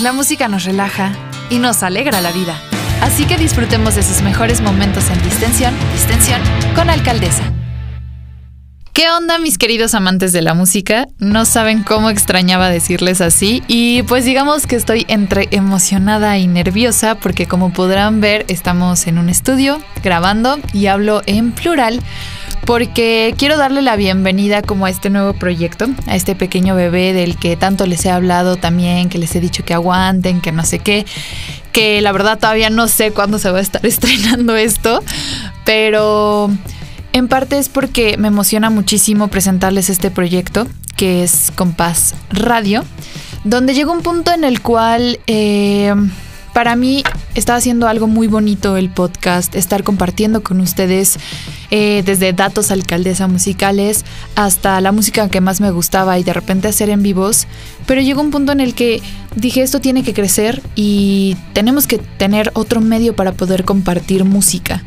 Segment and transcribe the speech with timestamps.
[0.00, 1.12] La música nos relaja
[1.50, 2.58] y nos alegra la vida.
[3.02, 6.40] Así que disfrutemos de sus mejores momentos en distensión, distensión
[6.74, 7.52] con alcaldesa.
[8.94, 11.06] ¿Qué onda mis queridos amantes de la música?
[11.18, 17.16] No saben cómo extrañaba decirles así y pues digamos que estoy entre emocionada y nerviosa
[17.16, 22.00] porque como podrán ver estamos en un estudio grabando y hablo en plural
[22.66, 27.38] porque quiero darle la bienvenida como a este nuevo proyecto, a este pequeño bebé del
[27.38, 30.80] que tanto les he hablado también, que les he dicho que aguanten, que no sé
[30.80, 31.06] qué,
[31.70, 35.02] que la verdad todavía no sé cuándo se va a estar estrenando esto,
[35.64, 36.50] pero
[37.12, 42.84] en parte es porque me emociona muchísimo presentarles este proyecto, que es Compás Radio,
[43.44, 45.20] donde llega un punto en el cual...
[45.28, 45.94] Eh,
[46.56, 51.18] para mí está haciendo algo muy bonito el podcast, estar compartiendo con ustedes
[51.70, 56.68] eh, desde datos alcaldesa musicales hasta la música que más me gustaba y de repente
[56.68, 57.46] hacer en vivos.
[57.86, 59.00] Pero llegó un punto en el que
[59.36, 64.82] dije esto tiene que crecer y tenemos que tener otro medio para poder compartir música.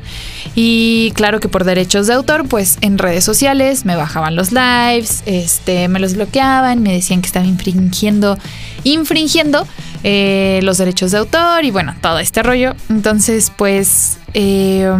[0.55, 5.23] Y claro que por derechos de autor, pues en redes sociales me bajaban los lives,
[5.25, 8.37] este, me los bloqueaban, me decían que estaba infringiendo,
[8.83, 9.67] infringiendo
[10.03, 12.75] eh, los derechos de autor y bueno, todo este rollo.
[12.89, 14.91] Entonces, pues eh,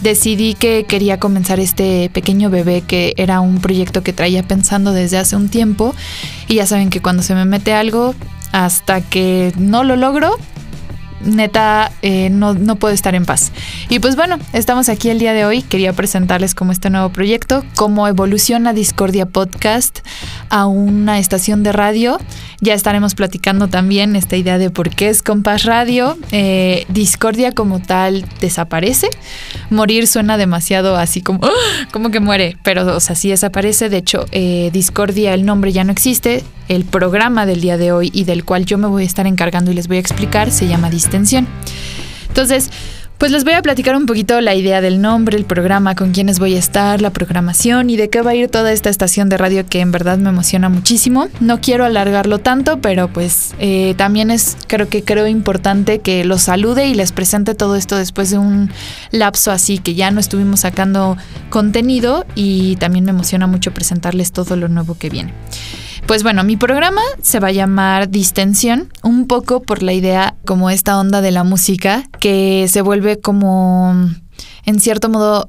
[0.00, 5.18] decidí que quería comenzar este pequeño bebé que era un proyecto que traía pensando desde
[5.18, 5.94] hace un tiempo.
[6.48, 8.14] Y ya saben que cuando se me mete algo,
[8.52, 10.36] hasta que no lo logro,
[11.22, 13.52] neta eh, no, no puedo estar en paz.
[13.88, 15.62] Y pues bueno, estamos aquí el día de hoy.
[15.62, 20.00] Quería presentarles como este nuevo proyecto, cómo evoluciona Discordia Podcast
[20.50, 22.18] a una estación de radio.
[22.60, 26.16] Ya estaremos platicando también esta idea de por qué es Compás Radio.
[26.32, 29.10] Eh, Discordia como tal desaparece.
[29.70, 31.88] Morir suena demasiado así como, ¡ah!
[31.92, 33.88] como que muere, pero o sea, sí desaparece.
[33.88, 36.42] De hecho, eh, Discordia, el nombre ya no existe.
[36.66, 39.70] El programa del día de hoy y del cual yo me voy a estar encargando
[39.70, 40.88] y les voy a explicar se llama
[42.28, 42.70] Entonces,
[43.18, 46.40] pues les voy a platicar un poquito la idea del nombre, el programa, con quiénes
[46.40, 49.38] voy a estar, la programación y de qué va a ir toda esta estación de
[49.38, 51.28] radio que en verdad me emociona muchísimo.
[51.40, 56.42] No quiero alargarlo tanto, pero pues eh, también es, creo que creo importante que los
[56.42, 58.70] salude y les presente todo esto después de un
[59.10, 61.16] lapso así que ya no estuvimos sacando
[61.50, 65.32] contenido y también me emociona mucho presentarles todo lo nuevo que viene.
[66.06, 70.68] Pues bueno, mi programa se va a llamar Distensión, un poco por la idea como
[70.68, 73.94] esta onda de la música que se vuelve como,
[74.66, 75.48] en cierto modo,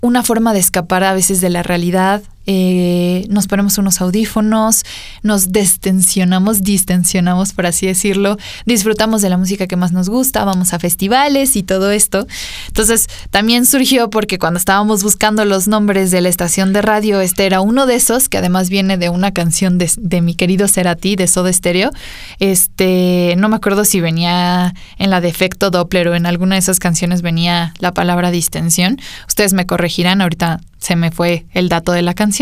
[0.00, 4.84] una forma de escapar a veces de la realidad, eh, nos ponemos unos audífonos,
[5.22, 10.74] nos destensionamos, distensionamos, por así decirlo, disfrutamos de la música que más nos gusta, vamos
[10.74, 12.26] a festivales y todo esto.
[12.68, 17.46] Entonces, también surgió porque cuando estábamos buscando los nombres de la estación de radio, este
[17.46, 21.16] era uno de esos, que además viene de una canción de, de mi querido Cerati,
[21.16, 21.90] de Soda Stereo.
[22.40, 26.78] Este, no me acuerdo si venía en la defecto Doppler o en alguna de esas
[26.78, 29.00] canciones venía la palabra distensión.
[29.26, 32.33] Ustedes me corregirán, ahorita se me fue el dato de la canción.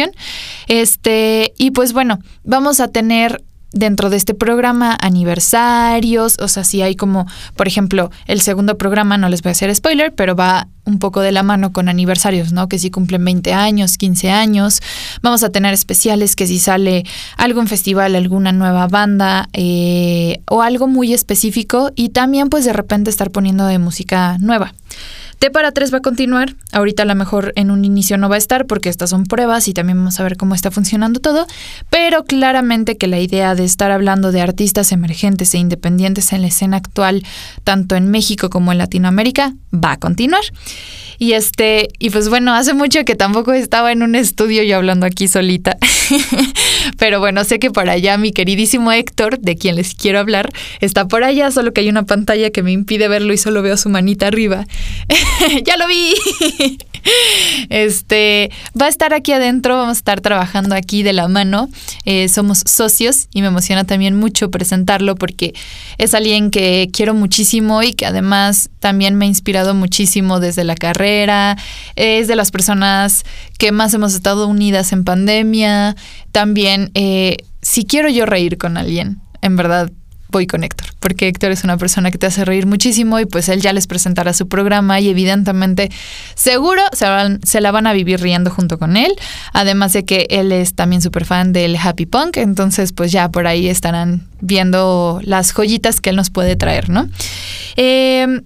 [0.69, 3.42] Este, y pues bueno, vamos a tener
[3.72, 7.26] dentro de este programa aniversarios, o sea, si hay como,
[7.56, 11.20] por ejemplo, el segundo programa, no les voy a hacer spoiler, pero va un poco
[11.20, 12.69] de la mano con aniversarios, ¿no?
[12.69, 14.81] Que si cumplen 20 años, 15 años,
[15.22, 17.04] vamos a tener especiales que si sale
[17.36, 23.10] algún festival, alguna nueva banda eh, o algo muy específico y también pues de repente
[23.10, 24.75] estar poniendo de música nueva.
[25.42, 26.54] T para 3 va a continuar.
[26.70, 29.66] Ahorita a lo mejor en un inicio no va a estar porque estas son pruebas
[29.66, 31.48] y también vamos a ver cómo está funcionando todo.
[31.91, 36.47] Pero claramente que la idea de estar hablando de artistas emergentes e independientes en la
[36.47, 37.25] escena actual,
[37.64, 40.44] tanto en México como en Latinoamérica, va a continuar.
[41.19, 45.06] Y este, y pues bueno, hace mucho que tampoco estaba en un estudio yo hablando
[45.06, 45.76] aquí solita.
[46.98, 51.08] Pero bueno, sé que por allá mi queridísimo Héctor, de quien les quiero hablar, está
[51.08, 53.88] por allá, solo que hay una pantalla que me impide verlo y solo veo su
[53.88, 54.66] manita arriba.
[55.65, 56.15] ya lo vi.
[57.69, 58.50] Este
[58.81, 61.69] va a estar aquí adentro, vamos a estar trabajando aquí de la mano.
[62.04, 65.53] Eh, somos socios y me emociona también mucho presentarlo porque
[65.98, 70.76] es alguien que quiero muchísimo y que además también me ha inspirado muchísimo desde la
[70.76, 71.56] carrera.
[71.96, 73.25] Es de las personas
[73.58, 75.96] que más hemos estado unidas en pandemia.
[76.31, 79.90] También, eh, si quiero yo reír con alguien, en verdad
[80.32, 83.49] voy con Héctor, porque Héctor es una persona que te hace reír muchísimo y pues
[83.49, 85.90] él ya les presentará su programa y evidentemente
[86.34, 87.06] seguro se,
[87.44, 89.14] se la van a vivir riendo junto con él,
[89.52, 93.46] además de que él es también súper fan del Happy Punk, entonces pues ya por
[93.46, 97.08] ahí estarán viendo las joyitas que él nos puede traer, ¿no?
[97.76, 98.43] Eh,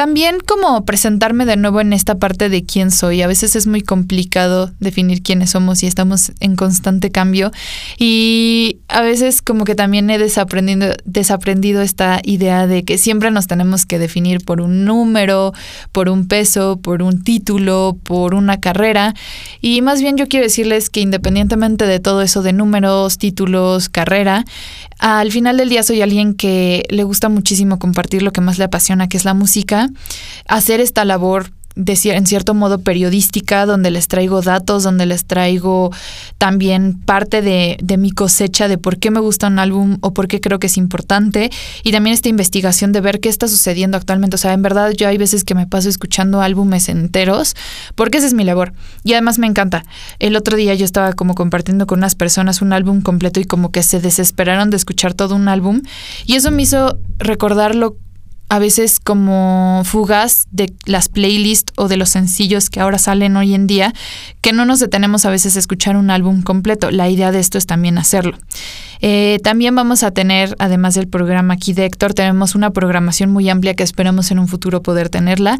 [0.00, 3.20] también como presentarme de nuevo en esta parte de quién soy.
[3.20, 7.50] A veces es muy complicado definir quiénes somos y estamos en constante cambio.
[7.98, 13.46] Y a veces como que también he desaprendido, desaprendido esta idea de que siempre nos
[13.46, 15.52] tenemos que definir por un número,
[15.92, 19.12] por un peso, por un título, por una carrera.
[19.60, 24.46] Y más bien yo quiero decirles que independientemente de todo eso de números, títulos, carrera,
[25.00, 28.64] al final del día soy alguien que le gusta muchísimo compartir lo que más le
[28.64, 29.88] apasiona, que es la música,
[30.46, 35.90] hacer esta labor de, en cierto modo periodística, donde les traigo datos, donde les traigo
[36.38, 40.26] también parte de, de, mi cosecha de por qué me gusta un álbum o por
[40.26, 41.50] qué creo que es importante.
[41.82, 44.34] Y también esta investigación de ver qué está sucediendo actualmente.
[44.34, 47.54] O sea, en verdad yo hay veces que me paso escuchando álbumes enteros,
[47.94, 48.72] porque esa es mi labor.
[49.04, 49.84] Y además me encanta.
[50.18, 53.70] El otro día yo estaba como compartiendo con unas personas un álbum completo y como
[53.70, 55.82] que se desesperaron de escuchar todo un álbum.
[56.26, 57.96] Y eso me hizo recordarlo
[58.50, 63.54] a veces como fugaz de las playlists o de los sencillos que ahora salen hoy
[63.54, 63.94] en día,
[64.40, 66.90] que no nos detenemos a veces a escuchar un álbum completo.
[66.90, 68.36] La idea de esto es también hacerlo.
[69.02, 73.48] Eh, también vamos a tener, además del programa aquí de Héctor, tenemos una programación muy
[73.48, 75.56] amplia que esperamos en un futuro poder tenerla.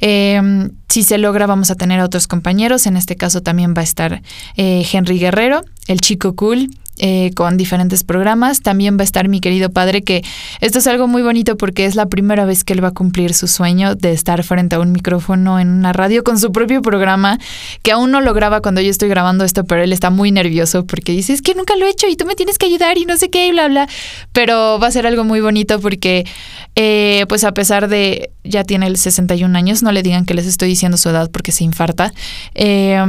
[0.00, 2.86] Em, si se logra, vamos a tener a otros compañeros.
[2.86, 4.20] En este caso también va a estar
[4.56, 8.60] eh, Henry Guerrero, el chico cool, eh, con diferentes programas.
[8.60, 10.22] También va a estar mi querido padre, que
[10.60, 13.32] esto es algo muy bonito porque es la primera vez que él va a cumplir
[13.32, 17.38] su sueño de estar frente a un micrófono en una radio con su propio programa,
[17.82, 20.84] que aún no lo graba cuando yo estoy grabando esto, pero él está muy nervioso
[20.84, 23.06] porque dice, es que nunca lo he hecho y tú me tienes que ayudar y
[23.06, 23.88] no sé qué y bla, bla.
[24.32, 26.26] Pero va a ser algo muy bonito porque,
[26.74, 30.46] eh, pues a pesar de, ya tiene el 61 años, no le digan que les
[30.46, 32.12] estoy diciendo su edad porque se infarta.
[32.54, 33.00] Eh,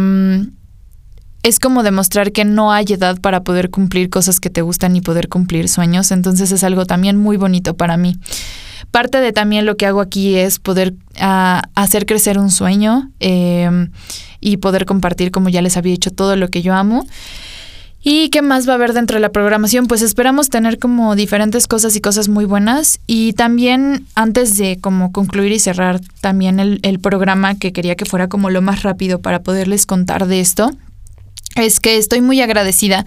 [1.44, 5.02] es como demostrar que no hay edad para poder cumplir cosas que te gustan y
[5.02, 6.12] poder cumplir sueños.
[6.12, 8.16] Entonces es algo también muy bonito para mí.
[8.92, 13.92] Parte de también lo que hago aquí es poder ah, hacer crecer un sueño em,
[14.40, 17.06] y poder compartir, como ya les había dicho, todo lo que yo amo.
[18.06, 19.88] ¿Y qué más va a haber dentro de la programación?
[19.88, 23.00] Pues esperamos tener como diferentes cosas y cosas muy buenas.
[23.06, 28.06] Y también antes de como concluir y cerrar también el, el programa que quería que
[28.06, 30.72] fuera como lo más rápido para poderles contar de esto
[31.56, 33.06] es que estoy muy agradecida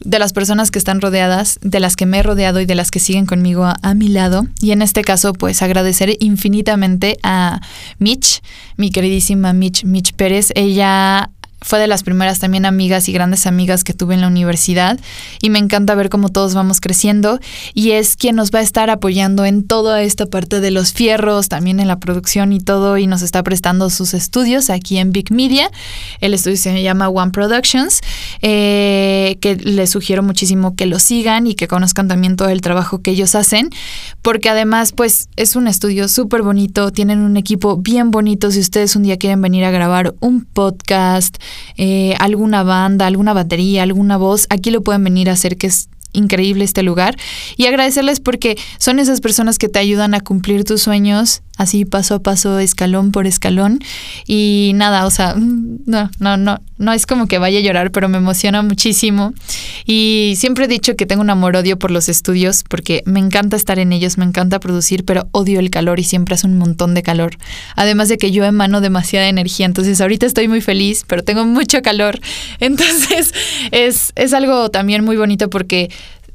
[0.00, 2.90] de las personas que están rodeadas, de las que me he rodeado y de las
[2.90, 4.46] que siguen conmigo a, mi lado.
[4.60, 7.60] Y en este caso, pues agradecer infinitamente a
[7.98, 8.42] Mitch,
[8.76, 10.50] mi queridísima Mitch, Mitch Pérez.
[10.54, 11.30] Ella
[11.64, 15.00] fue de las primeras también amigas y grandes amigas que tuve en la universidad
[15.40, 17.40] y me encanta ver cómo todos vamos creciendo
[17.72, 21.48] y es quien nos va a estar apoyando en toda esta parte de los fierros,
[21.48, 25.32] también en la producción y todo y nos está prestando sus estudios aquí en Big
[25.32, 25.70] Media.
[26.20, 28.02] El estudio se llama One Productions,
[28.42, 33.00] eh, que les sugiero muchísimo que lo sigan y que conozcan también todo el trabajo
[33.00, 33.70] que ellos hacen,
[34.20, 38.96] porque además pues es un estudio súper bonito, tienen un equipo bien bonito, si ustedes
[38.96, 41.36] un día quieren venir a grabar un podcast,
[41.76, 45.88] eh, alguna banda, alguna batería, alguna voz, aquí lo pueden venir a hacer, que es
[46.12, 47.16] increíble este lugar.
[47.56, 52.16] Y agradecerles porque son esas personas que te ayudan a cumplir tus sueños así paso
[52.16, 53.80] a paso, escalón por escalón.
[54.26, 57.90] Y nada, o sea, mm, no, no, no, no es como que vaya a llorar,
[57.90, 59.32] pero me emociona muchísimo.
[59.84, 63.78] Y siempre he dicho que tengo un amor-odio por los estudios, porque me encanta estar
[63.78, 67.02] en ellos, me encanta producir, pero odio el calor y siempre hace un montón de
[67.02, 67.36] calor.
[67.76, 71.82] Además de que yo emano demasiada energía, entonces ahorita estoy muy feliz, pero tengo mucho
[71.82, 72.20] calor.
[72.60, 73.32] Entonces
[73.70, 75.90] es, es algo también muy bonito porque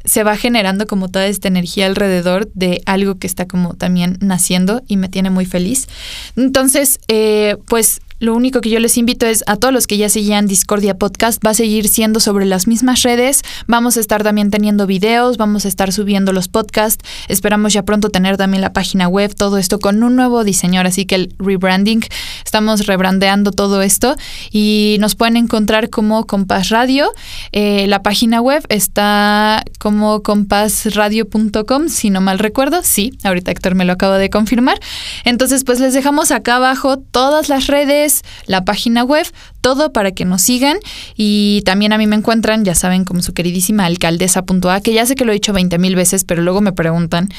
[0.05, 4.81] se va generando como toda esta energía alrededor de algo que está como también naciendo
[4.87, 5.87] y me tiene muy feliz.
[6.35, 10.09] Entonces, eh, pues lo único que yo les invito es a todos los que ya
[10.09, 13.43] seguían Discordia Podcast, va a seguir siendo sobre las mismas redes.
[13.67, 17.03] Vamos a estar también teniendo videos, vamos a estar subiendo los podcasts.
[17.29, 21.05] Esperamos ya pronto tener también la página web, todo esto con un nuevo diseñador, así
[21.05, 22.01] que el rebranding,
[22.43, 24.15] estamos rebrandeando todo esto
[24.51, 27.11] y nos pueden encontrar como Compás Radio.
[27.51, 32.81] Eh, la página web está como compasradio.com, si no mal recuerdo.
[32.83, 34.77] Sí, ahorita Héctor me lo acaba de confirmar.
[35.23, 38.08] Entonces, pues les dejamos acá abajo todas las redes
[38.45, 39.25] la página web,
[39.61, 40.77] todo para que nos sigan.
[41.15, 45.15] Y también a mí me encuentran, ya saben, como su queridísima alcaldesa.a, que ya sé
[45.15, 47.29] que lo he dicho 20 mil veces, pero luego me preguntan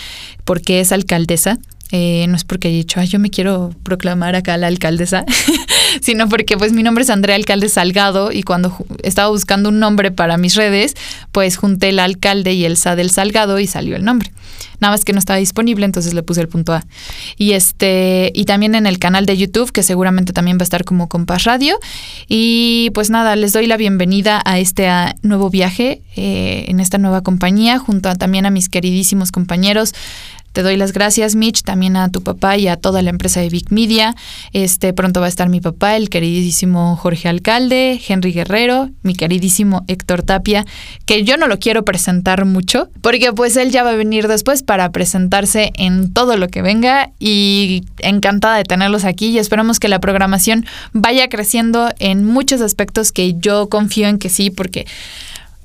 [0.44, 1.58] por qué es alcaldesa.
[1.92, 5.24] Eh, no es porque haya dicho, yo me quiero proclamar acá la alcaldesa,
[6.00, 10.12] sino porque pues mi nombre es Andrea Alcalde Salgado y cuando estaba buscando un nombre
[10.12, 10.94] para mis redes,
[11.32, 14.30] pues junté el alcalde y el sa del Salgado y salió el nombre.
[14.80, 16.84] Nada más que no estaba disponible, entonces le puse el punto A.
[17.36, 20.84] Y este, y también en el canal de YouTube, que seguramente también va a estar
[20.84, 21.78] como Compás Radio.
[22.28, 24.88] Y pues nada, les doy la bienvenida a este
[25.20, 29.92] nuevo viaje, eh, en esta nueva compañía, junto también a mis queridísimos compañeros
[30.52, 33.48] te doy las gracias, Mitch, también a tu papá y a toda la empresa de
[33.48, 34.14] Big Media.
[34.52, 39.84] Este, pronto va a estar mi papá, el queridísimo Jorge Alcalde, Henry Guerrero, mi queridísimo
[39.86, 40.64] Héctor Tapia,
[41.06, 44.62] que yo no lo quiero presentar mucho, porque pues él ya va a venir después
[44.62, 49.88] para presentarse en todo lo que venga y encantada de tenerlos aquí y esperamos que
[49.88, 54.86] la programación vaya creciendo en muchos aspectos que yo confío en que sí, porque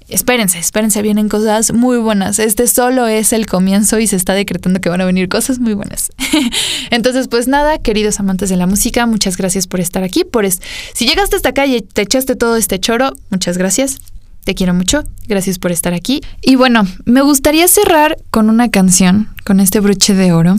[0.10, 2.40] espérense, espérense, vienen cosas muy buenas.
[2.40, 5.74] Este solo es el comienzo y se está decretando que van a venir cosas muy
[5.74, 6.12] buenas.
[6.92, 10.24] Entonces, pues nada, queridos amantes de la música, muchas gracias por estar aquí.
[10.24, 14.00] Por si llegaste hasta acá y te echaste todo este choro, muchas gracias.
[14.46, 16.22] Te quiero mucho, gracias por estar aquí.
[16.40, 20.58] Y bueno, me gustaría cerrar con una canción, con este broche de oro,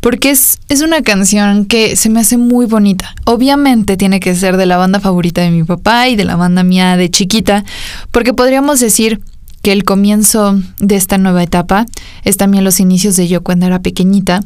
[0.00, 3.12] porque es, es una canción que se me hace muy bonita.
[3.24, 6.62] Obviamente tiene que ser de la banda favorita de mi papá y de la banda
[6.62, 7.64] mía de chiquita,
[8.12, 9.20] porque podríamos decir
[9.62, 11.86] que el comienzo de esta nueva etapa
[12.22, 14.42] es también los inicios de yo cuando era pequeñita.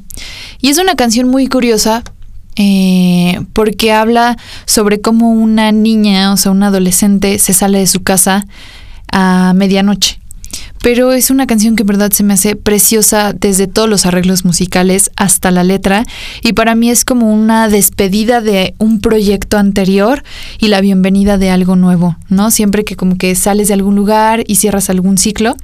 [0.62, 2.04] Y es una canción muy curiosa
[2.56, 8.02] eh, porque habla sobre cómo una niña, o sea, un adolescente, se sale de su
[8.02, 8.46] casa
[9.12, 10.18] a medianoche.
[10.80, 14.44] Pero es una canción que en verdad se me hace preciosa desde todos los arreglos
[14.44, 16.04] musicales hasta la letra
[16.42, 20.22] y para mí es como una despedida de un proyecto anterior
[20.60, 22.50] y la bienvenida de algo nuevo, ¿no?
[22.50, 25.56] Siempre que como que sales de algún lugar y cierras algún ciclo.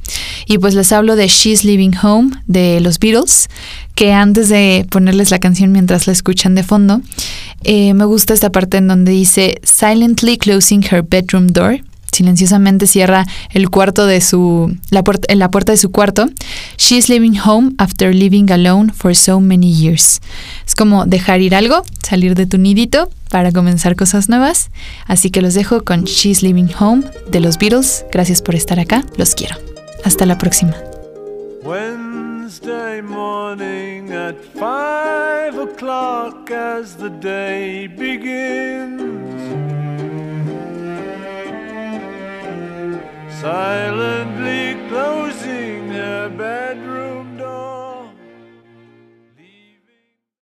[0.46, 3.48] Y pues les hablo de She's Living Home de los Beatles,
[3.94, 7.00] que antes de ponerles la canción mientras la escuchan de fondo,
[7.62, 11.80] eh, me gusta esta parte en donde dice Silently closing her bedroom door
[12.14, 16.28] silenciosamente cierra el cuarto de su la puerta en la puerta de su cuarto.
[16.78, 20.21] She's living home after living alone for so many years.
[20.66, 24.71] Es como dejar ir algo, salir de tu nidito para comenzar cosas nuevas.
[25.06, 28.04] Así que los dejo con She's living home de los Beatles.
[28.12, 29.04] Gracias por estar acá.
[29.16, 29.56] Los quiero.
[30.04, 30.75] Hasta la próxima.
[31.64, 39.23] Wednesday morning at five o'clock as the day begins.
[43.44, 46.83] Silently closing her back.